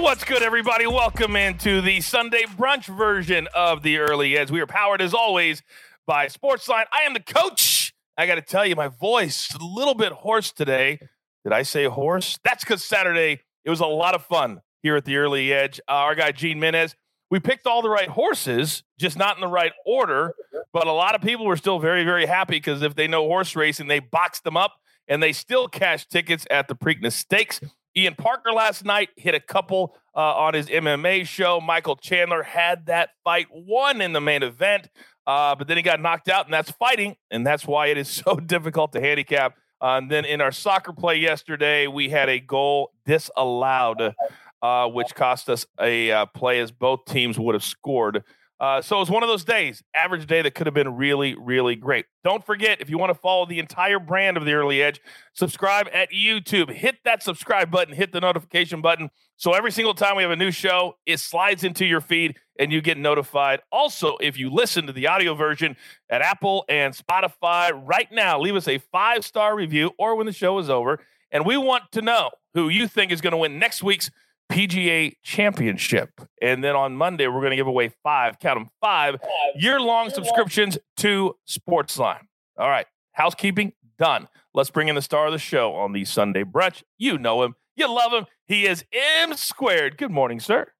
What's 0.00 0.24
good, 0.24 0.42
everybody? 0.42 0.86
Welcome 0.86 1.36
into 1.36 1.82
the 1.82 2.00
Sunday 2.00 2.44
brunch 2.44 2.86
version 2.86 3.48
of 3.54 3.82
the 3.82 3.98
Early 3.98 4.36
Edge. 4.36 4.50
We 4.50 4.60
are 4.60 4.66
powered, 4.66 5.02
as 5.02 5.12
always, 5.12 5.62
by 6.06 6.26
Sportsline. 6.26 6.86
I 6.90 7.02
am 7.02 7.12
the 7.12 7.20
coach. 7.20 7.92
I 8.16 8.26
got 8.26 8.36
to 8.36 8.42
tell 8.42 8.64
you, 8.64 8.74
my 8.74 8.88
voice 8.88 9.54
a 9.54 9.62
little 9.62 9.94
bit 9.94 10.10
hoarse 10.10 10.52
today. 10.52 10.98
Did 11.44 11.52
I 11.52 11.62
say 11.62 11.84
hoarse? 11.84 12.38
That's 12.42 12.64
because 12.64 12.82
Saturday 12.82 13.42
it 13.66 13.70
was 13.70 13.80
a 13.80 13.86
lot 13.86 14.14
of 14.14 14.24
fun 14.24 14.62
here 14.82 14.96
at 14.96 15.04
the 15.04 15.18
Early 15.18 15.52
Edge. 15.52 15.80
Uh, 15.86 15.92
our 15.92 16.14
guy 16.14 16.32
Gene 16.32 16.58
Menez. 16.58 16.94
We 17.30 17.38
picked 17.38 17.66
all 17.66 17.82
the 17.82 17.90
right 17.90 18.08
horses, 18.08 18.82
just 18.98 19.18
not 19.18 19.36
in 19.36 19.42
the 19.42 19.48
right 19.48 19.72
order. 19.84 20.32
But 20.72 20.86
a 20.86 20.92
lot 20.92 21.14
of 21.14 21.20
people 21.20 21.44
were 21.44 21.58
still 21.58 21.78
very, 21.78 22.04
very 22.04 22.24
happy 22.24 22.56
because 22.56 22.80
if 22.80 22.94
they 22.94 23.06
know 23.06 23.26
horse 23.26 23.54
racing, 23.54 23.88
they 23.88 23.98
boxed 23.98 24.44
them 24.44 24.56
up 24.56 24.80
and 25.08 25.22
they 25.22 25.34
still 25.34 25.68
cash 25.68 26.06
tickets 26.06 26.46
at 26.50 26.68
the 26.68 26.74
Preakness 26.74 27.12
Stakes. 27.12 27.60
Ian 27.96 28.14
Parker 28.14 28.52
last 28.52 28.84
night 28.84 29.10
hit 29.16 29.34
a 29.34 29.40
couple 29.40 29.96
uh, 30.14 30.20
on 30.20 30.54
his 30.54 30.66
MMA 30.66 31.26
show. 31.26 31.60
Michael 31.60 31.96
Chandler 31.96 32.42
had 32.42 32.86
that 32.86 33.10
fight 33.24 33.48
won 33.50 34.00
in 34.00 34.12
the 34.12 34.20
main 34.20 34.42
event, 34.42 34.88
uh, 35.26 35.54
but 35.56 35.66
then 35.66 35.76
he 35.76 35.82
got 35.82 36.00
knocked 36.00 36.28
out, 36.28 36.44
and 36.44 36.54
that's 36.54 36.70
fighting, 36.70 37.16
and 37.30 37.46
that's 37.46 37.66
why 37.66 37.88
it 37.88 37.98
is 37.98 38.08
so 38.24 38.36
difficult 38.36 38.92
to 38.92 39.00
handicap. 39.00 39.56
Uh, 39.82 39.96
and 39.96 40.10
then 40.10 40.24
in 40.24 40.40
our 40.40 40.52
soccer 40.52 40.92
play 40.92 41.16
yesterday, 41.16 41.86
we 41.86 42.10
had 42.10 42.28
a 42.28 42.38
goal 42.38 42.92
disallowed, 43.06 44.14
uh, 44.62 44.86
which 44.88 45.14
cost 45.14 45.48
us 45.48 45.66
a 45.80 46.12
uh, 46.12 46.26
play 46.26 46.60
as 46.60 46.70
both 46.70 47.06
teams 47.06 47.38
would 47.38 47.54
have 47.54 47.64
scored. 47.64 48.22
Uh, 48.60 48.82
so 48.82 48.96
it 48.96 49.00
was 49.00 49.10
one 49.10 49.22
of 49.22 49.28
those 49.28 49.42
days, 49.42 49.82
average 49.94 50.26
day 50.26 50.42
that 50.42 50.54
could 50.54 50.66
have 50.66 50.74
been 50.74 50.94
really, 50.94 51.34
really 51.34 51.74
great. 51.74 52.04
Don't 52.22 52.44
forget, 52.44 52.82
if 52.82 52.90
you 52.90 52.98
want 52.98 53.08
to 53.08 53.18
follow 53.18 53.46
the 53.46 53.58
entire 53.58 53.98
brand 53.98 54.36
of 54.36 54.44
the 54.44 54.52
Early 54.52 54.82
Edge, 54.82 55.00
subscribe 55.32 55.88
at 55.94 56.10
YouTube. 56.10 56.70
Hit 56.70 56.98
that 57.04 57.22
subscribe 57.22 57.70
button, 57.70 57.94
hit 57.94 58.12
the 58.12 58.20
notification 58.20 58.82
button. 58.82 59.08
So 59.36 59.54
every 59.54 59.72
single 59.72 59.94
time 59.94 60.14
we 60.14 60.22
have 60.22 60.30
a 60.30 60.36
new 60.36 60.50
show, 60.50 60.96
it 61.06 61.20
slides 61.20 61.64
into 61.64 61.86
your 61.86 62.02
feed 62.02 62.36
and 62.58 62.70
you 62.70 62.82
get 62.82 62.98
notified. 62.98 63.60
Also, 63.72 64.18
if 64.20 64.38
you 64.38 64.50
listen 64.50 64.86
to 64.86 64.92
the 64.92 65.06
audio 65.06 65.34
version 65.34 65.74
at 66.10 66.20
Apple 66.20 66.66
and 66.68 66.94
Spotify 66.94 67.72
right 67.72 68.12
now, 68.12 68.38
leave 68.38 68.56
us 68.56 68.68
a 68.68 68.76
five 68.76 69.24
star 69.24 69.56
review 69.56 69.92
or 69.98 70.16
when 70.16 70.26
the 70.26 70.32
show 70.32 70.58
is 70.58 70.68
over. 70.68 71.00
And 71.32 71.46
we 71.46 71.56
want 71.56 71.84
to 71.92 72.02
know 72.02 72.30
who 72.52 72.68
you 72.68 72.86
think 72.86 73.10
is 73.10 73.22
going 73.22 73.30
to 73.30 73.38
win 73.38 73.58
next 73.58 73.82
week's 73.82 74.10
PGA 74.50 75.14
Championship. 75.22 76.20
And 76.42 76.62
then 76.62 76.74
on 76.74 76.96
Monday, 76.96 77.28
we're 77.28 77.40
going 77.40 77.50
to 77.50 77.56
give 77.56 77.66
away 77.66 77.92
five, 78.02 78.38
count 78.40 78.58
them 78.58 78.68
five, 78.80 79.16
year 79.54 79.80
long 79.80 80.10
subscriptions 80.10 80.76
to 80.98 81.36
Sportsline. 81.48 82.22
All 82.58 82.68
right, 82.68 82.86
housekeeping 83.12 83.72
done. 83.98 84.28
Let's 84.52 84.70
bring 84.70 84.88
in 84.88 84.96
the 84.96 85.02
star 85.02 85.26
of 85.26 85.32
the 85.32 85.38
show 85.38 85.74
on 85.74 85.92
the 85.92 86.04
Sunday 86.04 86.42
brunch. 86.42 86.82
You 86.98 87.16
know 87.16 87.42
him, 87.44 87.54
you 87.76 87.88
love 87.88 88.12
him. 88.12 88.26
He 88.46 88.66
is 88.66 88.84
M 88.92 89.34
squared. 89.36 89.96
Good 89.96 90.10
morning, 90.10 90.40
sir. 90.40 90.72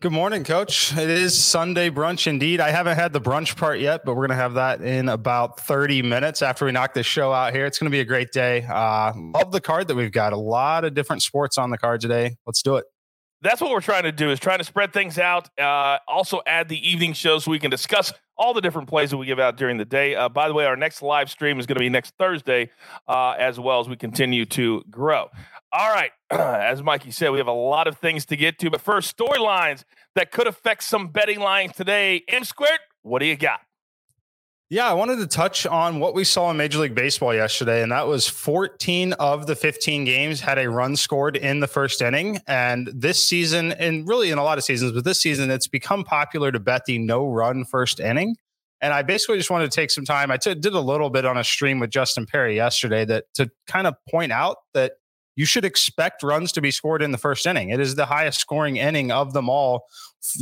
Good 0.00 0.12
morning, 0.12 0.44
Coach. 0.44 0.96
It 0.96 1.10
is 1.10 1.42
Sunday 1.42 1.90
brunch 1.90 2.26
indeed. 2.26 2.60
I 2.60 2.70
haven't 2.70 2.96
had 2.96 3.12
the 3.12 3.20
brunch 3.20 3.56
part 3.56 3.80
yet, 3.80 4.02
but 4.04 4.14
we're 4.14 4.26
going 4.26 4.36
to 4.36 4.42
have 4.42 4.54
that 4.54 4.80
in 4.80 5.08
about 5.08 5.60
30 5.60 6.02
minutes 6.02 6.42
after 6.42 6.64
we 6.64 6.72
knock 6.72 6.94
this 6.94 7.06
show 7.06 7.32
out 7.32 7.52
here. 7.52 7.66
It's 7.66 7.78
going 7.78 7.90
to 7.90 7.94
be 7.94 8.00
a 8.00 8.04
great 8.04 8.32
day. 8.32 8.64
Uh, 8.64 9.12
love 9.16 9.52
the 9.52 9.60
card 9.60 9.88
that 9.88 9.94
we've 9.94 10.12
got. 10.12 10.32
A 10.32 10.38
lot 10.38 10.84
of 10.84 10.94
different 10.94 11.22
sports 11.22 11.58
on 11.58 11.70
the 11.70 11.78
card 11.78 12.00
today. 12.00 12.36
Let's 12.46 12.62
do 12.62 12.76
it. 12.76 12.84
That's 13.42 13.60
what 13.60 13.70
we're 13.70 13.80
trying 13.80 14.02
to 14.02 14.12
do 14.12 14.30
is 14.30 14.38
trying 14.38 14.58
to 14.58 14.64
spread 14.64 14.92
things 14.92 15.18
out. 15.18 15.48
Uh, 15.58 15.98
also 16.06 16.42
add 16.46 16.68
the 16.68 16.88
evening 16.88 17.14
show 17.14 17.38
so 17.38 17.50
we 17.50 17.58
can 17.58 17.70
discuss 17.70 18.12
all 18.36 18.52
the 18.52 18.60
different 18.60 18.88
plays 18.88 19.10
that 19.10 19.16
we 19.16 19.26
give 19.26 19.38
out 19.38 19.56
during 19.56 19.78
the 19.78 19.84
day. 19.84 20.14
Uh, 20.14 20.28
by 20.28 20.48
the 20.48 20.54
way, 20.54 20.66
our 20.66 20.76
next 20.76 21.00
live 21.00 21.30
stream 21.30 21.58
is 21.58 21.66
going 21.66 21.76
to 21.76 21.80
be 21.80 21.88
next 21.88 22.14
Thursday, 22.18 22.70
uh, 23.08 23.30
as 23.38 23.58
well 23.58 23.80
as 23.80 23.88
we 23.88 23.96
continue 23.96 24.44
to 24.44 24.82
grow. 24.90 25.28
All 25.72 25.90
right. 25.90 26.10
As 26.30 26.82
Mikey 26.82 27.12
said, 27.12 27.30
we 27.30 27.38
have 27.38 27.46
a 27.46 27.52
lot 27.52 27.86
of 27.86 27.98
things 27.98 28.26
to 28.26 28.36
get 28.36 28.58
to. 28.58 28.70
But 28.70 28.80
first, 28.80 29.16
storylines 29.16 29.84
that 30.16 30.32
could 30.32 30.46
affect 30.46 30.82
some 30.82 31.08
betting 31.08 31.38
lines 31.38 31.74
today. 31.74 32.24
M 32.28 32.44
squared, 32.44 32.80
what 33.02 33.20
do 33.20 33.26
you 33.26 33.36
got? 33.36 33.60
Yeah, 34.72 34.88
I 34.88 34.92
wanted 34.92 35.16
to 35.16 35.26
touch 35.26 35.66
on 35.66 35.98
what 35.98 36.14
we 36.14 36.22
saw 36.22 36.48
in 36.48 36.56
Major 36.56 36.78
League 36.78 36.94
Baseball 36.94 37.34
yesterday, 37.34 37.82
and 37.82 37.90
that 37.90 38.06
was 38.06 38.28
14 38.28 39.14
of 39.14 39.48
the 39.48 39.56
15 39.56 40.04
games 40.04 40.40
had 40.40 40.60
a 40.60 40.70
run 40.70 40.94
scored 40.94 41.36
in 41.36 41.58
the 41.58 41.66
first 41.66 42.00
inning. 42.00 42.38
And 42.46 42.88
this 42.94 43.26
season, 43.26 43.72
and 43.72 44.06
really 44.06 44.30
in 44.30 44.38
a 44.38 44.44
lot 44.44 44.58
of 44.58 44.64
seasons, 44.64 44.92
but 44.92 45.02
this 45.02 45.20
season, 45.20 45.50
it's 45.50 45.66
become 45.66 46.04
popular 46.04 46.52
to 46.52 46.60
bet 46.60 46.84
the 46.84 47.00
no 47.00 47.26
run 47.26 47.64
first 47.64 47.98
inning. 47.98 48.36
And 48.80 48.94
I 48.94 49.02
basically 49.02 49.38
just 49.38 49.50
wanted 49.50 49.72
to 49.72 49.74
take 49.74 49.90
some 49.90 50.04
time. 50.04 50.30
I 50.30 50.36
t- 50.36 50.54
did 50.54 50.72
a 50.72 50.80
little 50.80 51.10
bit 51.10 51.26
on 51.26 51.36
a 51.36 51.42
stream 51.42 51.80
with 51.80 51.90
Justin 51.90 52.24
Perry 52.24 52.54
yesterday 52.54 53.04
that 53.06 53.24
to 53.34 53.50
kind 53.66 53.88
of 53.88 53.94
point 54.08 54.30
out 54.30 54.58
that 54.74 54.92
you 55.40 55.46
should 55.46 55.64
expect 55.64 56.22
runs 56.22 56.52
to 56.52 56.60
be 56.60 56.70
scored 56.70 57.00
in 57.00 57.12
the 57.12 57.18
first 57.18 57.46
inning. 57.46 57.70
It 57.70 57.80
is 57.80 57.94
the 57.94 58.04
highest 58.04 58.38
scoring 58.38 58.76
inning 58.76 59.10
of 59.10 59.32
them 59.32 59.48
all, 59.48 59.86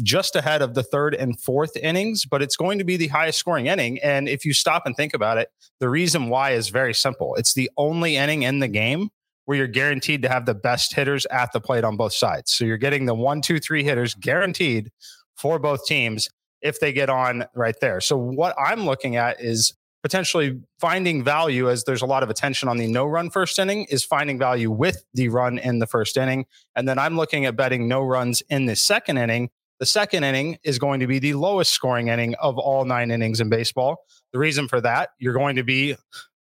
just 0.03 0.35
ahead 0.35 0.61
of 0.61 0.75
the 0.75 0.83
third 0.83 1.15
and 1.15 1.39
fourth 1.41 1.77
innings, 1.77 2.25
but 2.25 2.43
it's 2.43 2.57
going 2.57 2.79
to 2.79 2.85
be 2.85 2.97
the 2.97 3.07
highest 3.07 3.39
scoring 3.39 3.67
inning. 3.67 4.01
And 4.01 4.29
if 4.29 4.45
you 4.45 4.53
stop 4.53 4.87
and 4.87 4.97
think 4.97 5.15
about 5.15 5.39
it, 5.39 5.51
the 5.79 5.89
reason 5.89 6.31
why 6.31 6.51
is 6.51 6.71
very 6.71 6.93
simple. 6.93 7.37
It's 7.37 7.55
the 7.55 7.71
only 7.77 8.17
inning 8.17 8.43
in 8.43 8.59
the 8.59 8.67
game 8.67 9.11
where 9.45 9.57
you're 9.57 9.69
guaranteed 9.69 10.23
to 10.23 10.29
have 10.29 10.47
the 10.47 10.55
best 10.55 10.93
hitters 10.93 11.27
at 11.27 11.53
the 11.53 11.61
plate 11.61 11.85
on 11.85 11.97
both 11.97 12.13
sides. 12.13 12.51
So 12.51 12.65
you're 12.65 12.77
getting 12.77 13.07
the 13.07 13.15
one, 13.15 13.41
two, 13.41 13.61
three 13.61 13.85
hitters 13.85 14.15
guaranteed 14.15 14.91
for 15.37 15.61
both 15.61 15.87
teams 15.87 16.29
if 16.61 16.81
they 16.81 16.93
get 16.93 17.09
on 17.09 17.45
right 17.55 17.77
there. 17.81 18.01
So 18.01 18.17
what 18.17 18.57
I'm 18.59 18.85
looking 18.85 19.15
at 19.15 19.41
is 19.41 19.75
potentially 20.03 20.61
finding 20.79 21.25
value 21.25 21.69
as 21.69 21.85
there's 21.85 22.03
a 22.03 22.07
lot 22.07 22.23
of 22.23 22.31
attention 22.31 22.69
on 22.69 22.77
the 22.77 22.87
no 22.87 23.05
run 23.05 23.31
first 23.31 23.59
inning 23.59 23.87
is 23.91 24.05
finding 24.05 24.39
value 24.39 24.71
with 24.71 25.05
the 25.15 25.29
run 25.29 25.59
in 25.59 25.79
the 25.79 25.87
first 25.87 26.17
inning. 26.17 26.47
And 26.77 26.89
then 26.89 26.99
I'm 26.99 27.17
looking 27.17 27.47
at 27.47 27.57
betting 27.57 27.89
no 27.89 28.03
runs 28.03 28.43
in 28.49 28.67
the 28.67 28.77
second 28.77 29.19
inning. 29.19 29.51
The 29.81 29.87
second 29.87 30.25
inning 30.25 30.59
is 30.65 30.79
going 30.79 31.01
to 31.01 31.07
be 31.07 31.19
the 31.19 31.35
lowest 31.35 31.73
scoring 31.73 32.09
inning 32.09 32.35
of 32.37 32.59
all 32.59 32.85
nine 32.85 33.11
innings 33.11 33.41
in 33.41 33.49
baseball. 33.49 34.05
The 34.33 34.39
reason 34.39 34.69
for 34.69 34.81
that, 34.81 35.11
you're 35.19 35.35
going 35.35 35.57
to 35.57 35.63
be 35.63 35.97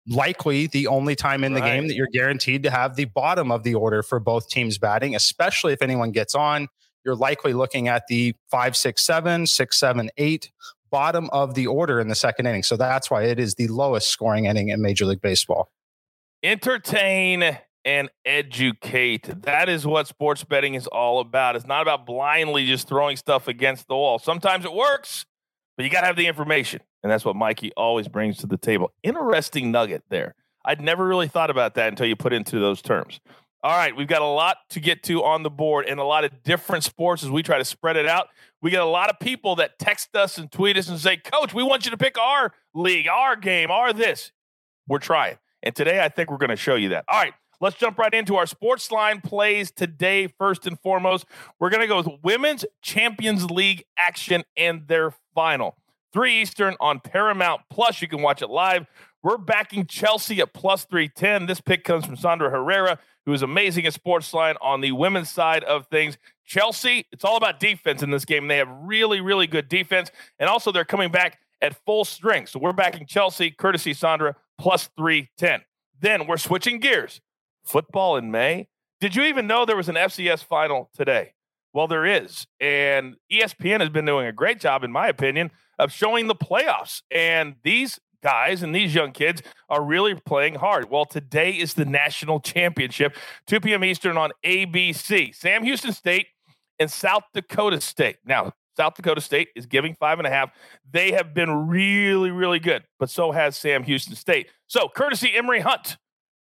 likely 0.07 0.67
the 0.67 0.87
only 0.87 1.15
time 1.15 1.43
in 1.43 1.53
the 1.53 1.61
game 1.61 1.87
that 1.87 1.95
you're 1.95 2.09
guaranteed 2.11 2.63
to 2.63 2.69
have 2.69 2.95
the 2.95 3.05
bottom 3.05 3.51
of 3.51 3.63
the 3.63 3.75
order 3.75 4.03
for 4.03 4.19
both 4.19 4.49
teams 4.49 4.77
batting, 4.77 5.15
especially 5.15 5.73
if 5.73 5.81
anyone 5.81 6.11
gets 6.11 6.35
on. 6.35 6.67
You're 7.05 7.15
likely 7.15 7.53
looking 7.53 7.87
at 7.87 8.07
the 8.07 8.35
five, 8.49 8.75
six, 8.77 9.03
seven, 9.03 9.47
six, 9.47 9.77
seven, 9.77 10.09
eight 10.17 10.51
bottom 10.93 11.27
of 11.33 11.55
the 11.55 11.65
order 11.65 11.99
in 11.99 12.07
the 12.07 12.15
second 12.15 12.45
inning. 12.45 12.61
So 12.61 12.77
that's 12.77 13.09
why 13.09 13.23
it 13.23 13.39
is 13.39 13.55
the 13.55 13.67
lowest 13.67 14.09
scoring 14.09 14.45
inning 14.45 14.69
in 14.69 14.79
Major 14.79 15.07
League 15.07 15.21
Baseball. 15.21 15.71
Entertain 16.43 17.57
and 17.83 18.11
educate. 18.23 19.41
That 19.41 19.69
is 19.69 19.87
what 19.87 20.07
sports 20.07 20.43
betting 20.43 20.75
is 20.75 20.85
all 20.85 21.19
about. 21.19 21.55
It's 21.55 21.65
not 21.65 21.81
about 21.81 22.05
blindly 22.05 22.67
just 22.67 22.87
throwing 22.87 23.17
stuff 23.17 23.47
against 23.47 23.87
the 23.87 23.95
wall. 23.95 24.19
Sometimes 24.19 24.65
it 24.65 24.73
works, 24.73 25.25
but 25.75 25.83
you 25.83 25.89
got 25.89 26.01
to 26.01 26.07
have 26.07 26.15
the 26.15 26.27
information. 26.27 26.81
And 27.01 27.11
that's 27.11 27.25
what 27.25 27.35
Mikey 27.35 27.71
always 27.75 28.07
brings 28.07 28.37
to 28.37 28.47
the 28.47 28.57
table. 28.57 28.93
Interesting 29.01 29.71
nugget 29.71 30.03
there. 30.09 30.35
I'd 30.63 30.79
never 30.79 31.07
really 31.07 31.27
thought 31.27 31.49
about 31.49 31.73
that 31.73 31.89
until 31.89 32.05
you 32.05 32.15
put 32.15 32.33
into 32.33 32.59
those 32.59 32.83
terms. 32.83 33.19
All 33.63 33.75
right, 33.75 33.95
we've 33.95 34.07
got 34.07 34.21
a 34.21 34.27
lot 34.27 34.57
to 34.71 34.79
get 34.79 35.03
to 35.03 35.23
on 35.23 35.41
the 35.41 35.49
board 35.49 35.85
and 35.87 35.99
a 35.99 36.03
lot 36.03 36.23
of 36.23 36.43
different 36.43 36.83
sports 36.83 37.23
as 37.23 37.29
we 37.29 37.41
try 37.41 37.57
to 37.57 37.65
spread 37.65 37.95
it 37.95 38.07
out. 38.07 38.27
We 38.63 38.71
get 38.71 38.81
a 38.81 38.85
lot 38.85 39.09
of 39.09 39.19
people 39.19 39.57
that 39.57 39.77
text 39.77 40.15
us 40.15 40.37
and 40.37 40.49
tweet 40.49 40.77
us 40.77 40.87
and 40.87 40.97
say, 40.97 41.17
Coach, 41.17 41.53
we 41.53 41.63
want 41.63 41.83
you 41.83 41.91
to 41.91 41.97
pick 41.97 42.17
our 42.17 42.53
league, 42.73 43.09
our 43.09 43.35
game, 43.35 43.69
our 43.69 43.91
this. 43.91 44.31
We're 44.87 44.99
trying. 44.99 45.37
And 45.61 45.75
today 45.75 46.01
I 46.01 46.07
think 46.07 46.31
we're 46.31 46.37
going 46.37 46.49
to 46.49 46.55
show 46.55 46.75
you 46.75 46.87
that. 46.89 47.03
All 47.09 47.19
right, 47.19 47.33
let's 47.59 47.75
jump 47.75 47.97
right 47.97 48.13
into 48.13 48.37
our 48.37 48.45
sports 48.45 48.89
line 48.89 49.19
plays 49.19 49.69
today. 49.69 50.27
First 50.27 50.65
and 50.65 50.79
foremost, 50.79 51.25
we're 51.59 51.71
going 51.71 51.81
to 51.81 51.87
go 51.87 51.97
with 51.97 52.07
Women's 52.23 52.63
Champions 52.81 53.51
League 53.51 53.83
action 53.97 54.43
and 54.55 54.87
their 54.87 55.13
final. 55.35 55.75
3 56.13 56.41
Eastern 56.41 56.75
on 56.79 57.01
Paramount 57.01 57.63
Plus. 57.69 58.01
You 58.01 58.07
can 58.07 58.21
watch 58.21 58.41
it 58.41 58.49
live. 58.49 58.85
We're 59.23 59.37
backing 59.37 59.87
Chelsea 59.87 60.39
at 60.39 60.53
plus 60.53 60.85
310. 60.85 61.47
This 61.47 61.59
pick 61.59 61.83
comes 61.83 62.05
from 62.05 62.15
Sandra 62.15 62.49
Herrera 62.49 62.99
who 63.25 63.33
is 63.33 63.41
amazing 63.41 63.85
at 63.85 63.93
Sportsline 63.93 64.55
on 64.61 64.81
the 64.81 64.91
women's 64.91 65.29
side 65.29 65.63
of 65.63 65.87
things. 65.87 66.17
Chelsea, 66.45 67.05
it's 67.11 67.23
all 67.23 67.37
about 67.37 67.59
defense 67.59 68.03
in 68.03 68.11
this 68.11 68.25
game. 68.25 68.47
They 68.47 68.57
have 68.57 68.69
really, 68.69 69.21
really 69.21 69.47
good 69.47 69.69
defense. 69.69 70.11
And 70.39 70.49
also, 70.49 70.71
they're 70.71 70.85
coming 70.85 71.11
back 71.11 71.39
at 71.61 71.75
full 71.85 72.05
strength. 72.05 72.49
So 72.49 72.59
we're 72.59 72.73
backing 72.73 73.07
Chelsea, 73.07 73.49
courtesy 73.51 73.93
Sandra, 73.93 74.35
plus 74.57 74.89
310. 74.97 75.61
Then 75.99 76.27
we're 76.27 76.37
switching 76.37 76.79
gears. 76.79 77.21
Football 77.63 78.17
in 78.17 78.29
May. 78.29 78.67
Did 78.99 79.15
you 79.15 79.23
even 79.23 79.47
know 79.47 79.65
there 79.65 79.77
was 79.77 79.89
an 79.89 79.95
FCS 79.95 80.43
final 80.43 80.89
today? 80.93 81.33
Well, 81.73 81.87
there 81.87 82.05
is. 82.05 82.45
And 82.59 83.15
ESPN 83.31 83.79
has 83.79 83.89
been 83.89 84.05
doing 84.05 84.27
a 84.27 84.31
great 84.31 84.59
job, 84.59 84.83
in 84.83 84.91
my 84.91 85.07
opinion, 85.07 85.51
of 85.79 85.91
showing 85.91 86.27
the 86.27 86.35
playoffs. 86.35 87.01
And 87.09 87.55
these 87.63 87.99
guys 88.23 88.63
and 88.63 88.73
these 88.73 88.95
young 88.95 89.11
kids 89.11 89.43
are 89.69 89.83
really 89.83 90.15
playing 90.15 90.55
hard. 90.55 90.89
Well, 90.89 91.05
today 91.05 91.51
is 91.51 91.73
the 91.75 91.85
national 91.85 92.39
championship, 92.39 93.15
2 93.47 93.59
p.m. 93.59 93.83
Eastern 93.83 94.17
on 94.17 94.31
ABC. 94.43 95.35
Sam 95.35 95.63
Houston 95.63 95.91
State 95.91 96.27
and 96.79 96.89
South 96.89 97.23
Dakota 97.33 97.79
State. 97.81 98.17
Now, 98.25 98.53
South 98.75 98.95
Dakota 98.95 99.21
State 99.21 99.49
is 99.55 99.65
giving 99.65 99.93
five 99.95 100.19
and 100.19 100.27
a 100.27 100.31
half. 100.31 100.51
They 100.89 101.11
have 101.11 101.33
been 101.33 101.67
really, 101.67 102.31
really 102.31 102.59
good, 102.59 102.83
but 102.99 103.09
so 103.09 103.31
has 103.31 103.55
Sam 103.55 103.83
Houston 103.83 104.15
State. 104.15 104.47
So, 104.67 104.87
courtesy 104.87 105.31
Emory 105.35 105.59
Hunt 105.59 105.97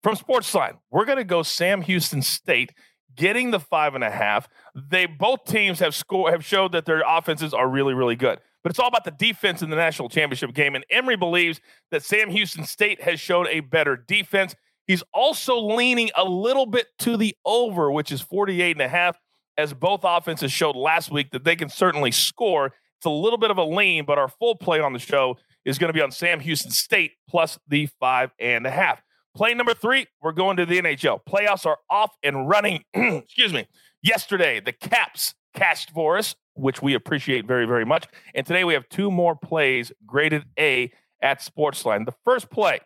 from 0.03 0.17
Sportsline, 0.17 0.79
we're 0.91 1.07
going 1.07 1.19
to 1.19 1.25
go 1.25 1.43
Sam 1.43 1.81
Houston 1.83 2.21
State 2.21 2.73
getting 3.19 3.51
the 3.51 3.61
five 3.61 3.95
and 3.95 4.05
a 4.05 4.11
half. 4.11 4.49
They 4.75 5.05
both 5.05 5.45
teams 5.45 5.81
have 5.81 5.95
score 5.95 6.31
have 6.31 6.45
showed 6.45 6.73
that 6.73 6.87
their 6.87 7.03
offenses 7.07 7.53
are 7.53 7.69
really, 7.69 7.93
really 7.93 8.17
good. 8.17 8.39
But 8.63 8.71
it's 8.71 8.79
all 8.79 8.89
about 8.89 9.05
the 9.05 9.11
defense 9.11 9.61
in 9.63 9.71
the 9.71 9.77
national 9.77 10.09
championship 10.09 10.55
game. 10.55 10.75
And 10.75 10.85
Emory 10.91 11.17
believes 11.17 11.61
that 11.91 12.03
Sam 12.03 12.31
Houston 12.31 12.65
State 12.65 13.03
has 13.03 13.21
shown 13.21 13.47
a 13.49 13.61
better 13.61 13.97
defense. 13.97 14.55
He's 14.87 15.03
also 15.13 15.59
leaning 15.59 16.11
a 16.17 16.25
little 16.25 16.67
bit 16.67 16.87
to 17.01 17.17
the 17.17 17.37
over, 17.45 17.91
which 17.91 18.11
is 18.11 18.21
48 18.21 18.73
and 18.73 18.83
a 18.83 18.89
half, 18.89 19.19
as 19.57 19.75
both 19.75 20.01
offenses 20.03 20.51
showed 20.51 20.77
last 20.77 21.11
week 21.11 21.31
that 21.33 21.45
they 21.45 21.57
can 21.57 21.69
certainly 21.69 22.11
score. 22.11 22.73
It's 22.99 23.07
a 23.07 23.11
little 23.11 23.39
bit 23.39 23.51
of 23.51 23.59
a 23.59 23.65
lean, 23.65 24.05
but 24.07 24.19
our 24.19 24.29
full 24.29 24.57
play 24.57 24.81
on 24.81 24.93
the 24.93 24.99
show 24.99 25.37
is 25.65 25.79
going 25.79 25.89
to 25.89 25.95
be 25.95 26.01
on 26.01 26.11
Sam 26.11 26.41
Houston 26.41 26.71
State 26.71 27.13
plus 27.29 27.59
the 27.69 27.87
five 28.01 28.31
and 28.41 28.67
a 28.67 28.71
half. 28.71 29.03
Play 29.39 29.55
number 29.55 29.73
three, 29.73 30.09
we're 30.21 30.33
going 30.33 30.57
to 30.57 30.67
the 30.67 30.83
NHL. 30.83 31.21
Playoffs 31.25 31.65
are 31.65 31.79
off 31.89 32.11
and 32.25 32.49
running. 32.49 32.83
Excuse 32.93 33.53
me. 33.53 33.69
Yesterday, 34.03 34.59
the 34.59 34.73
Caps 34.73 35.33
cashed 35.55 35.93
for 35.93 36.19
us, 36.19 36.35
which 36.55 36.83
we 36.83 36.93
appreciate 36.95 37.47
very, 37.47 37.65
very 37.65 37.85
much. 37.85 38.09
And 38.35 38.45
today 38.45 38.65
we 38.65 38.75
have 38.75 38.89
two 38.89 39.13
more 39.13 39.37
plays 39.37 39.93
graded 40.05 40.47
A 40.59 40.91
at 41.23 41.39
Sportsline. 41.39 42.05
The 42.05 42.17
first 42.25 42.51
play, 42.51 42.81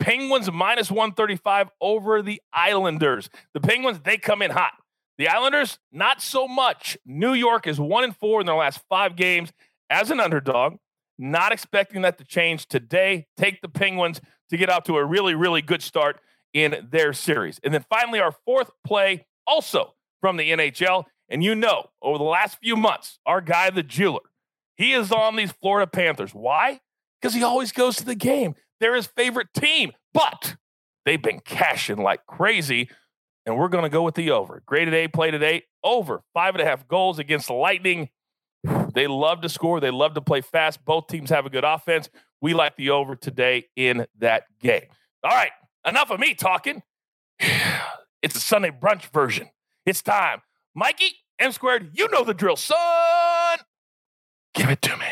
Penguins 0.00 0.50
minus 0.50 0.90
135 0.90 1.68
over 1.78 2.22
the 2.22 2.40
Islanders. 2.54 3.28
The 3.52 3.60
Penguins, 3.60 4.00
they 4.02 4.16
come 4.16 4.40
in 4.40 4.50
hot. 4.50 4.72
The 5.18 5.28
Islanders, 5.28 5.78
not 5.92 6.22
so 6.22 6.48
much. 6.48 6.96
New 7.04 7.34
York 7.34 7.66
is 7.66 7.78
one 7.78 8.04
and 8.04 8.16
four 8.16 8.40
in 8.40 8.46
their 8.46 8.56
last 8.56 8.80
five 8.88 9.14
games 9.14 9.52
as 9.90 10.10
an 10.10 10.20
underdog. 10.20 10.76
Not 11.18 11.52
expecting 11.52 12.00
that 12.02 12.16
to 12.16 12.24
change 12.24 12.66
today. 12.66 13.26
Take 13.36 13.60
the 13.60 13.68
Penguins 13.68 14.22
to 14.50 14.56
get 14.56 14.70
out 14.70 14.84
to 14.86 14.96
a 14.96 15.04
really, 15.04 15.34
really 15.34 15.62
good 15.62 15.82
start 15.82 16.20
in 16.52 16.88
their 16.90 17.12
series. 17.12 17.60
And 17.62 17.72
then 17.74 17.84
finally, 17.88 18.20
our 18.20 18.32
fourth 18.32 18.70
play, 18.84 19.26
also 19.46 19.94
from 20.20 20.36
the 20.36 20.50
NHL. 20.50 21.04
And 21.28 21.42
you 21.42 21.54
know, 21.54 21.90
over 22.02 22.18
the 22.18 22.24
last 22.24 22.58
few 22.58 22.76
months, 22.76 23.18
our 23.26 23.40
guy, 23.40 23.70
the 23.70 23.82
jeweler, 23.82 24.20
he 24.76 24.92
is 24.92 25.12
on 25.12 25.36
these 25.36 25.52
Florida 25.52 25.90
Panthers. 25.90 26.32
Why? 26.32 26.80
Because 27.20 27.34
he 27.34 27.42
always 27.42 27.72
goes 27.72 27.96
to 27.96 28.04
the 28.04 28.14
game. 28.14 28.54
They're 28.80 28.94
his 28.94 29.06
favorite 29.08 29.48
team, 29.54 29.92
but 30.14 30.56
they've 31.04 31.20
been 31.20 31.40
cashing 31.40 31.98
like 31.98 32.24
crazy. 32.26 32.88
And 33.44 33.56
we're 33.56 33.68
going 33.68 33.84
to 33.84 33.90
go 33.90 34.02
with 34.02 34.14
the 34.14 34.30
over. 34.30 34.62
Graded 34.66 34.94
A 34.94 35.08
play 35.08 35.30
today, 35.30 35.64
over 35.82 36.22
five 36.34 36.54
and 36.54 36.62
a 36.62 36.66
half 36.66 36.86
goals 36.86 37.18
against 37.18 37.48
the 37.48 37.54
Lightning. 37.54 38.10
They 38.94 39.06
love 39.06 39.40
to 39.42 39.48
score. 39.48 39.80
They 39.80 39.90
love 39.90 40.14
to 40.14 40.20
play 40.20 40.40
fast. 40.40 40.84
Both 40.84 41.06
teams 41.08 41.30
have 41.30 41.46
a 41.46 41.50
good 41.50 41.64
offense. 41.64 42.10
We 42.40 42.54
like 42.54 42.76
the 42.76 42.90
over 42.90 43.16
today 43.16 43.66
in 43.76 44.06
that 44.18 44.44
game. 44.60 44.86
All 45.24 45.34
right, 45.34 45.50
enough 45.86 46.10
of 46.10 46.20
me 46.20 46.34
talking. 46.34 46.82
It's 48.20 48.34
a 48.34 48.40
Sunday 48.40 48.72
brunch 48.72 49.12
version. 49.12 49.48
It's 49.86 50.02
time. 50.02 50.42
Mikey, 50.74 51.18
M 51.38 51.52
squared, 51.52 51.90
you 51.96 52.08
know 52.10 52.24
the 52.24 52.34
drill, 52.34 52.56
son. 52.56 53.58
Give 54.54 54.68
it 54.70 54.82
to 54.82 54.96
me. 54.96 55.06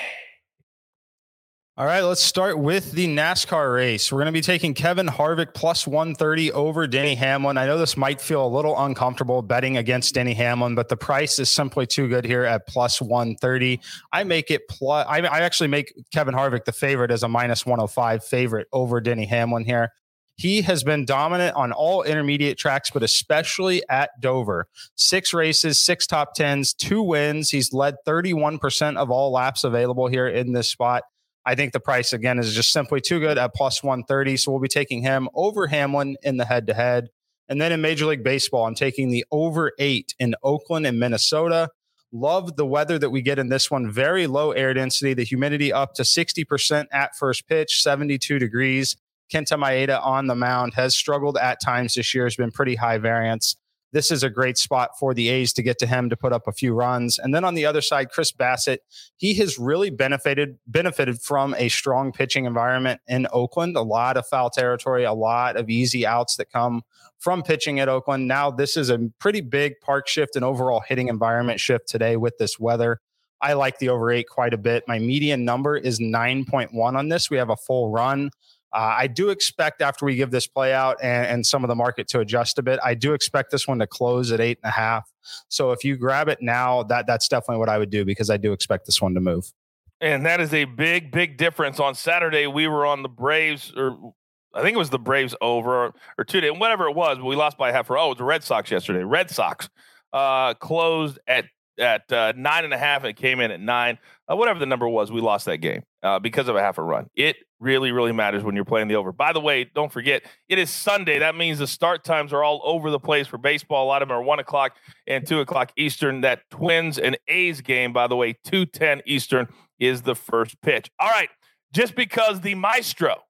All 1.79 1.85
right, 1.85 2.01
let's 2.01 2.23
start 2.23 2.59
with 2.59 2.93
the 2.93 3.07
NASCAR 3.07 3.75
race. 3.75 4.11
We're 4.11 4.21
going 4.21 4.27
to 4.29 4.33
be 4.33 4.41
taking 4.41 4.73
Kevin 4.73 5.09
Harvick 5.09 5.53
plus 5.53 5.87
130 5.87 6.51
over 6.53 6.87
Denny 6.87 7.15
Hamlin. 7.15 7.59
I 7.59 7.67
know 7.67 7.77
this 7.77 7.99
might 7.99 8.19
feel 8.19 8.47
a 8.47 8.49
little 8.49 8.83
uncomfortable 8.83 9.43
betting 9.43 9.77
against 9.77 10.15
Denny 10.15 10.33
Hamlin, 10.33 10.75
but 10.75 10.89
the 10.89 10.97
price 10.97 11.39
is 11.39 11.51
simply 11.51 11.87
too 11.87 12.09
good 12.09 12.25
here 12.25 12.45
at 12.45 12.67
plus 12.67 13.03
130. 13.03 13.79
I 14.11 14.25
make 14.25 14.51
it 14.51 14.67
plus, 14.71 15.07
I, 15.07 15.19
I 15.19 15.41
actually 15.41 15.69
make 15.69 15.93
Kevin 16.15 16.33
Harvick 16.35 16.65
the 16.65 16.73
favorite 16.73 17.11
as 17.11 17.23
a 17.23 17.29
minus 17.29 17.67
105 17.67 18.25
favorite 18.25 18.69
over 18.73 18.99
Denny 19.03 19.27
Hamlin 19.27 19.67
here. 19.67 19.93
He 20.37 20.63
has 20.63 20.83
been 20.83 21.05
dominant 21.05 21.57
on 21.57 21.73
all 21.73 22.05
intermediate 22.05 22.57
tracks, 22.57 22.91
but 22.91 23.03
especially 23.03 23.83
at 23.91 24.19
Dover. 24.23 24.67
Six 24.95 25.35
races, 25.35 25.79
six 25.79 26.07
top 26.07 26.33
tens, 26.33 26.73
two 26.73 27.03
wins. 27.03 27.51
He's 27.51 27.75
led 27.75 27.97
31% 28.07 28.97
of 28.97 29.11
all 29.11 29.31
laps 29.31 29.63
available 29.63 30.07
here 30.07 30.27
in 30.27 30.55
this 30.55 30.71
spot. 30.71 31.03
I 31.47 31.55
think 31.55 31.73
the 31.73 31.81
price 31.81 32.13
again 32.13 32.41
is 32.41 32.53
just 32.55 32.73
simply 32.73 33.01
too 33.01 33.21
good 33.21 33.39
at 33.39 33.55
plus 33.55 33.83
130. 33.83 34.37
So 34.37 34.51
we'll 34.51 34.61
be 34.61 34.69
taking 34.69 35.03
him 35.03 35.29
over 35.33 35.69
Hamlin 35.69 36.17
in 36.23 36.37
the 36.37 36.45
head 36.45 36.67
to 36.67 36.75
head. 36.75 37.09
And 37.49 37.61
then 37.61 37.71
in 37.71 37.81
Major 37.81 38.07
League 38.07 38.25
Baseball, 38.25 38.67
I'm 38.67 38.75
taking 38.75 39.11
the 39.11 39.25
over 39.31 39.73
eight 39.79 40.15
in 40.19 40.35
Oakland 40.43 40.87
and 40.87 40.99
Minnesota. 40.99 41.71
Love 42.13 42.57
the 42.57 42.67
weather 42.67 42.99
that 42.99 43.11
we 43.11 43.23
get 43.23 43.39
in 43.39 43.49
this 43.49 43.71
one. 43.71 43.91
Very 43.91 44.27
low 44.27 44.51
air 44.51 44.75
density, 44.75 45.15
the 45.15 45.23
humidity 45.23 45.73
up 45.73 45.95
to 45.95 46.03
60% 46.03 46.87
at 46.93 47.15
first 47.15 47.47
pitch, 47.47 47.81
72 47.81 48.41
degrees. 48.41 48.97
Kenta 49.33 49.57
Maeda 49.59 50.05
on 50.05 50.27
the 50.27 50.35
mound 50.35 50.75
has 50.75 50.97
struggled 50.97 51.37
at 51.37 51.61
times 51.61 51.95
this 51.95 52.13
year, 52.13 52.25
has 52.25 52.37
been 52.37 52.51
pretty 52.51 52.75
high 52.75 52.99
variance 52.99 53.57
this 53.93 54.11
is 54.11 54.23
a 54.23 54.31
great 54.31 54.59
spot 54.59 54.91
for 54.99 55.15
the 55.15 55.29
A's 55.29 55.53
to 55.55 55.63
get 55.63 55.79
to 55.79 55.87
him 55.87 56.11
to 56.11 56.17
put 56.17 56.33
up 56.33 56.47
a 56.47 56.53
few 56.53 56.75
runs. 56.75 57.19
And 57.19 57.35
then 57.35 57.45
on 57.45 57.55
the 57.55 57.67
other 57.67 57.81
side, 57.81 58.11
Chris 58.11 58.33
Bassitt, 58.33 58.79
he 59.17 59.35
has 59.35 59.59
really 59.59 59.91
benefited 59.91 60.59
benefited 60.67 61.21
from 61.23 61.55
a 61.55 61.69
strong 61.69 62.13
pitching 62.13 62.45
environment 62.45 63.01
in 63.07 63.27
Oakland. 63.33 63.77
A 63.77 63.83
lot 63.83 64.17
of 64.17 64.27
foul 64.27 64.51
territory, 64.51 65.05
a 65.05 65.13
lot 65.13 65.57
of 65.57 65.71
easy 65.71 66.07
outs 66.07 66.37
that 66.37 66.51
come 66.51 66.83
from 67.19 67.43
pitching 67.43 67.81
at 67.81 67.89
Oakland. 67.89 68.29
Now 68.29 68.51
this 68.51 68.77
is 68.77 68.91
a 68.91 68.99
pretty 69.19 69.41
big 69.41 69.75
park 69.81 70.09
shift 70.09 70.37
and 70.37 70.45
overall 70.45 70.83
hitting 70.87 71.09
environment 71.09 71.61
shift 71.61 71.89
today 71.89 72.17
with 72.17 72.39
this 72.39 72.59
weather. 72.59 73.01
I 73.41 73.53
like 73.53 73.79
the 73.79 73.91
over 73.91 74.11
eight 74.11 74.29
quite 74.29 74.55
a 74.55 74.59
bit. 74.59 74.85
My 74.89 74.99
median 74.99 75.45
number 75.45 75.77
is 75.77 76.01
9.1 76.01 76.75
on 76.75 77.09
this. 77.09 77.31
We 77.31 77.37
have 77.37 77.51
a 77.51 77.57
full 77.57 77.91
run. 77.91 78.31
Uh, 78.73 78.95
I 78.99 79.07
do 79.07 79.31
expect 79.31 79.81
after 79.81 80.05
we 80.05 80.17
give 80.17 80.31
this 80.31 80.47
play 80.47 80.75
out 80.75 80.97
and, 81.03 81.27
and, 81.27 81.47
some 81.47 81.65
of 81.65 81.69
the 81.69 81.75
market 81.75 82.09
to 82.09 82.21
adjust 82.21 82.59
a 82.59 82.63
bit, 82.63 82.81
I 82.85 82.95
do 82.95 83.15
expect 83.15 83.51
this 83.51 83.67
one 83.67 83.79
to 83.79 83.87
close 83.87 84.33
at 84.33 84.41
eight 84.41 84.59
and 84.63 84.69
a 84.69 84.73
half. 84.73 85.11
So 85.49 85.71
if 85.71 85.85
you 85.85 85.97
grab 85.97 86.29
it 86.29 86.39
now, 86.43 86.83
that 86.85 87.07
that's 87.07 87.29
definitely 87.29 87.59
what 87.59 87.69
I 87.69 87.79
would 87.79 87.91
do 87.91 88.05
because 88.05 88.29
I 88.29 88.37
do 88.37 88.53
expect 88.53 88.87
this 88.87 89.01
one 89.01 89.15
to 89.15 89.21
move. 89.21 89.53
And 90.01 90.27
that 90.27 90.41
is 90.41 90.53
a 90.53 90.65
big, 90.65 91.11
big 91.11 91.39
difference. 91.39 91.81
On 91.81 91.95
Saturday, 91.95 92.47
we 92.47 92.69
were 92.69 92.85
on 92.85 93.03
the 93.03 93.09
Braves, 93.09 93.73
or 93.75 94.15
I 94.53 94.63
think 94.63 94.75
it 94.75 94.79
was 94.79 94.91
the 94.91 94.99
Braves 94.99 95.35
over, 95.41 95.87
or, 95.87 95.95
or 96.19 96.25
two 96.25 96.41
days, 96.41 96.53
whatever 96.59 96.89
it 96.89 96.95
was. 96.95 97.19
But 97.19 97.25
we 97.25 97.37
lost 97.37 97.57
by 97.57 97.73
half. 97.73 97.89
Or 97.89 97.97
oh, 97.97 98.07
it 98.07 98.09
was 98.09 98.19
the 98.19 98.25
Red 98.25 98.45
Sox 98.45 98.71
yesterday. 98.71 99.05
Red 99.05 99.31
Sox 99.31 99.71
uh, 100.13 100.55
closed 100.55 101.19
at 101.27 101.47
at 101.79 102.11
uh, 102.11 102.33
nine 102.37 102.65
and 102.65 102.73
a 102.73 102.79
half 102.79 103.03
and 103.03 103.11
it 103.11 103.17
came 103.17 103.41
in 103.41 103.51
at 103.51 103.61
nine. 103.61 103.99
Uh, 104.31 104.37
whatever 104.37 104.59
the 104.59 104.67
number 104.67 104.89
was, 104.89 105.13
we 105.13 105.21
lost 105.21 105.45
that 105.47 105.59
game 105.59 105.83
uh, 106.03 106.19
because 106.19 106.49
of 106.49 106.57
a 106.57 106.61
half 106.61 106.79
a 106.79 106.83
run. 106.83 107.09
It 107.15 107.37
really, 107.61 107.93
really 107.93 108.13
matters 108.13 108.43
when 108.43 108.55
you're 108.55 108.65
playing 108.65 108.89
the 108.89 108.97
over. 108.97 109.13
By 109.13 109.33
the 109.33 109.41
way, 109.41 109.65
don't 109.65 109.91
forget, 109.91 110.23
it 110.49 110.59
is 110.59 110.71
Sunday. 110.71 111.19
That 111.19 111.35
means 111.35 111.59
the 111.59 111.67
start 111.67 112.05
times 112.05 112.33
are 112.33 112.43
all 112.43 112.61
over 112.65 112.91
the 112.91 112.99
place 112.99 113.27
for 113.27 113.39
baseball. 113.39 113.87
A 113.87 113.89
lot 113.89 114.03
of 114.03 114.09
them 114.09 114.17
are 114.17 114.23
one 114.23 114.39
o'clock 114.39 114.77
and 115.07 115.27
two 115.27 115.41
o'clock 115.41 115.73
Eastern. 115.77 116.21
That 116.21 116.43
Twins 116.51 116.99
and 116.99 117.19
A's 117.29 117.61
game, 117.61 117.93
by 117.93 118.07
the 118.07 118.17
way, 118.17 118.35
210 118.45 119.03
Eastern 119.07 119.49
is 119.79 120.03
the 120.03 120.15
first 120.15 120.61
pitch. 120.61 120.91
All 120.99 121.09
right. 121.09 121.29
Just 121.73 121.95
because 121.95 122.41
the 122.41 122.55
maestro 122.55 123.23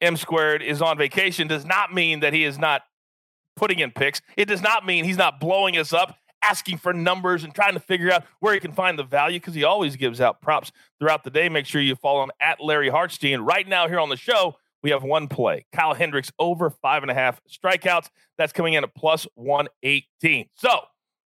M 0.00 0.16
squared 0.16 0.62
is 0.62 0.82
on 0.82 0.98
vacation 0.98 1.46
does 1.48 1.64
not 1.64 1.92
mean 1.92 2.20
that 2.20 2.32
he 2.32 2.44
is 2.44 2.58
not 2.58 2.82
putting 3.56 3.78
in 3.78 3.90
picks. 3.90 4.20
It 4.36 4.46
does 4.46 4.62
not 4.62 4.84
mean 4.84 5.04
he's 5.04 5.16
not 5.16 5.40
blowing 5.40 5.76
us 5.76 5.92
up 5.92 6.16
asking 6.42 6.78
for 6.78 6.92
numbers 6.92 7.44
and 7.44 7.54
trying 7.54 7.74
to 7.74 7.80
figure 7.80 8.10
out 8.10 8.24
where 8.40 8.54
he 8.54 8.60
can 8.60 8.72
find 8.72 8.98
the 8.98 9.04
value 9.04 9.38
because 9.38 9.54
he 9.54 9.64
always 9.64 9.96
gives 9.96 10.20
out 10.20 10.40
props 10.40 10.72
throughout 10.98 11.24
the 11.24 11.30
day. 11.30 11.48
Make 11.48 11.66
sure 11.66 11.80
you 11.80 11.96
follow 11.96 12.22
him 12.22 12.30
at 12.40 12.60
Larry 12.60 12.90
Hartstein. 12.90 13.44
Right 13.46 13.66
now, 13.66 13.88
here 13.88 14.00
on 14.00 14.08
the 14.08 14.16
show, 14.16 14.56
we 14.82 14.90
have 14.90 15.02
one 15.02 15.28
play 15.28 15.66
Kyle 15.72 15.94
Hendricks 15.94 16.30
over 16.38 16.70
five 16.70 17.02
and 17.02 17.10
a 17.10 17.14
half 17.14 17.40
strikeouts. 17.48 18.08
That's 18.38 18.52
coming 18.52 18.74
in 18.74 18.84
at 18.84 18.94
plus 18.94 19.26
118. 19.34 20.46
So, 20.54 20.80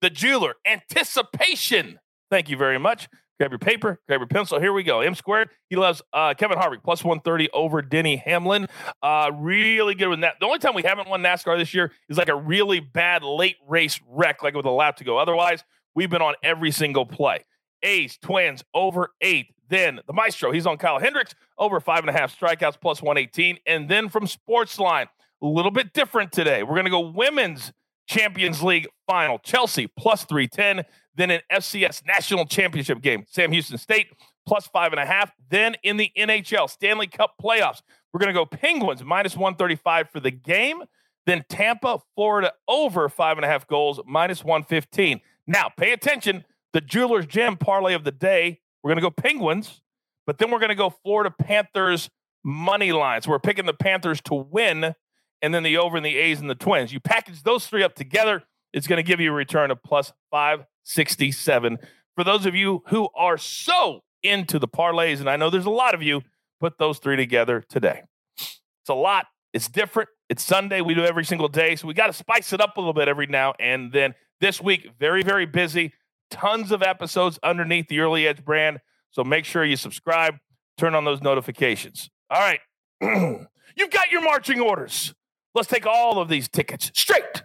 the 0.02 0.10
jeweler, 0.10 0.56
anticipation. 0.66 2.00
Thank 2.30 2.50
you 2.50 2.58
very 2.58 2.80
much. 2.80 3.10
Grab 3.42 3.52
your 3.52 3.58
paper, 3.58 4.00
grab 4.08 4.20
your 4.20 4.28
pencil. 4.28 4.60
Here 4.60 4.72
we 4.72 4.84
go. 4.84 5.02
M 5.02 5.16
squared. 5.16 5.50
He 5.68 5.76
loves 5.76 6.04
uh, 6.14 6.36
Kevin 6.38 6.60
Harvick 6.60 6.84
plus 6.84 7.04
130 7.04 7.50
over 7.54 7.82
Denny 7.82 8.18
Hamlin. 8.18 8.68
Uh, 9.02 9.32
really 9.34 9.96
good 9.96 10.10
with 10.10 10.22
that. 10.22 10.36
The 10.40 10.46
only 10.46 10.60
time 10.60 10.76
we 10.76 10.84
haven't 10.84 11.10
won 11.10 11.24
NASCAR 11.24 11.58
this 11.58 11.74
year 11.74 11.92
is 12.08 12.20
like 12.20 12.30
a 12.30 12.36
really 12.36 12.82
bad 12.82 13.24
late 13.24 13.56
race 13.68 14.00
wreck, 14.08 14.44
like 14.44 14.54
with 14.54 14.68
a 14.68 14.70
lap 14.70 14.98
to 14.98 15.04
go. 15.04 15.18
Otherwise, 15.18 15.64
we've 15.96 16.12
been 16.12 16.22
on 16.22 16.36
every 16.44 16.70
single 16.70 17.04
play. 17.04 17.44
A's, 17.82 18.16
Twins 18.22 18.64
over 18.76 19.10
eight. 19.22 19.48
Then 19.70 20.02
the 20.06 20.14
Maestro, 20.14 20.52
he's 20.52 20.68
on 20.68 20.78
Kyle 20.78 21.00
Hendricks 21.00 21.34
over 21.58 21.80
five 21.80 22.02
and 22.02 22.12
a 22.12 22.14
half 22.14 22.40
strikeouts 22.40 22.80
plus 22.80 23.02
118. 23.02 23.58
And 23.66 23.90
then 23.90 24.08
from 24.10 24.28
Sportsline, 24.28 25.08
a 25.42 25.48
little 25.48 25.72
bit 25.72 25.94
different 25.94 26.32
today. 26.32 26.62
We're 26.62 26.76
going 26.76 26.86
to 26.86 26.92
go 26.92 27.10
women's 27.10 27.74
Champions 28.12 28.62
League 28.62 28.88
final. 29.08 29.40
Chelsea 29.40 29.88
plus 29.88 30.26
310. 30.26 30.86
Then 31.16 31.32
an 31.32 31.42
FCS 31.52 32.06
national 32.06 32.46
championship 32.46 33.02
game. 33.02 33.24
Sam 33.30 33.54
Houston 33.54 33.78
State 33.78 34.08
plus 34.46 34.68
five 34.68 34.92
and 34.92 35.00
a 35.00 35.06
half. 35.06 35.32
Then 35.50 35.76
in 35.84 35.96
the 35.96 36.12
NHL 36.18 36.70
Stanley 36.70 37.08
Cup 37.08 37.36
playoffs, 37.42 37.82
we're 38.12 38.20
going 38.20 38.34
to 38.34 38.38
go 38.38 38.46
Penguins 38.46 39.02
minus 39.04 39.38
135 39.38 40.10
for 40.10 40.20
the 40.20 40.32
game. 40.32 40.84
Then 41.26 41.46
Tampa, 41.48 42.00
Florida 42.16 42.52
over 42.68 43.08
five 43.08 43.38
and 43.38 43.46
a 43.46 43.48
half 43.48 43.66
goals, 43.66 44.02
minus 44.06 44.44
115. 44.44 45.22
Now, 45.48 45.70
pay 45.78 45.94
attention. 45.94 46.44
The 46.74 46.82
Jeweler's 46.82 47.28
Gem 47.28 47.56
parlay 47.56 47.94
of 47.94 48.04
the 48.04 48.12
day. 48.12 48.60
We're 48.84 48.90
going 48.90 48.98
to 48.98 49.02
go 49.02 49.12
Penguins, 49.12 49.82
but 50.26 50.38
then 50.38 50.52
we're 50.52 50.60
going 50.60 50.70
to 50.70 50.76
go 50.76 50.90
Florida 50.90 51.32
Panthers 51.32 52.10
money 52.44 52.92
lines. 52.92 53.28
We're 53.28 53.40
picking 53.40 53.68
the 53.68 53.74
Panthers 53.74 54.20
to 54.24 54.34
win 54.34 54.96
and 55.42 55.54
then 55.54 55.64
the 55.64 55.78
over 55.78 55.98
and 55.98 56.06
the 56.06 56.18
A's 56.18 56.40
and 56.40 56.50
the 56.50 56.56
Twins. 56.56 56.94
You 56.94 57.00
package 57.00 57.44
those 57.44 57.68
three 57.68 57.84
up 57.84 57.96
together, 57.96 58.44
it's 58.74 58.88
going 58.88 58.98
to 58.98 59.04
give 59.04 59.20
you 59.20 59.32
a 59.32 59.36
return 59.36 59.72
of 59.72 59.82
plus 59.84 60.14
567. 60.32 61.80
For 62.16 62.24
those 62.24 62.46
of 62.46 62.56
you 62.56 62.84
who 62.88 63.10
are 63.16 63.38
so 63.38 64.02
into 64.24 64.60
the 64.60 64.68
parlays, 64.68 65.20
and 65.20 65.30
I 65.30 65.36
know 65.36 65.50
there's 65.50 65.66
a 65.66 65.70
lot 65.70 65.94
of 65.94 66.02
you, 66.02 66.22
put 66.60 66.78
those 66.78 67.00
three 67.00 67.16
together 67.16 67.64
today. 67.68 68.04
It's 68.38 68.90
a 68.90 68.94
lot. 68.94 69.28
It's 69.54 69.68
different. 69.68 70.10
It's 70.30 70.44
Sunday. 70.44 70.82
We 70.82 70.94
do 70.94 71.04
every 71.04 71.26
single 71.26 71.48
day. 71.48 71.76
So 71.76 71.88
we 71.88 71.94
got 71.94 72.08
to 72.08 72.14
spice 72.14 72.54
it 72.54 72.62
up 72.62 72.78
a 72.78 72.80
little 72.80 72.94
bit 72.94 73.08
every 73.08 73.28
now 73.28 73.54
and 73.60 73.92
then. 73.92 74.16
This 74.40 74.62
week, 74.62 74.90
very, 75.00 75.24
very 75.24 75.46
busy. 75.46 75.94
Tons 76.30 76.72
of 76.72 76.82
episodes 76.82 77.38
underneath 77.44 77.88
the 77.90 78.00
Early 78.00 78.28
Edge 78.28 78.44
brand. 78.44 78.80
So 79.12 79.24
make 79.24 79.44
sure 79.44 79.66
you 79.66 79.76
subscribe, 79.76 80.36
turn 80.78 80.96
on 80.96 81.04
those 81.04 81.22
notifications. 81.22 82.10
All 82.30 82.40
right. 82.40 82.60
You've 83.76 83.90
got 83.90 84.10
your 84.12 84.22
marching 84.22 84.62
orders. 84.62 85.14
Let's 85.54 85.68
take 85.68 85.86
all 85.86 86.20
of 86.20 86.30
these 86.30 86.48
tickets 86.48 86.92
straight 86.94 87.44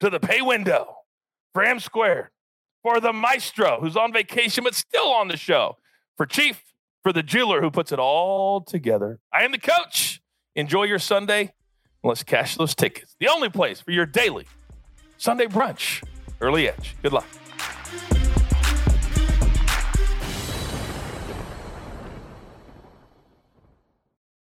to 0.00 0.10
the 0.10 0.20
pay 0.20 0.40
window 0.40 0.96
for 1.52 1.62
M 1.62 1.80
for 2.82 3.00
the 3.00 3.12
maestro 3.12 3.80
who's 3.80 3.96
on 3.96 4.12
vacation 4.12 4.64
but 4.64 4.74
still 4.74 5.08
on 5.08 5.28
the 5.28 5.36
show, 5.36 5.76
for 6.16 6.24
Chief, 6.24 6.62
for 7.02 7.12
the 7.12 7.22
jeweler 7.22 7.60
who 7.60 7.70
puts 7.70 7.90
it 7.90 7.98
all 7.98 8.60
together. 8.60 9.18
I 9.32 9.42
am 9.42 9.52
the 9.52 9.58
coach. 9.58 10.20
Enjoy 10.54 10.84
your 10.84 10.98
Sunday. 10.98 11.52
Let's 12.04 12.22
cash 12.22 12.56
those 12.56 12.74
tickets. 12.74 13.16
The 13.18 13.28
only 13.28 13.48
place 13.48 13.80
for 13.80 13.90
your 13.90 14.06
daily 14.06 14.46
Sunday 15.16 15.46
brunch. 15.46 16.02
Early 16.40 16.68
Edge. 16.68 16.96
Good 17.02 17.12
luck. 17.12 17.26